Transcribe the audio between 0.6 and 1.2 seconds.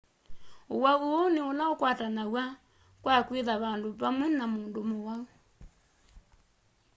uwau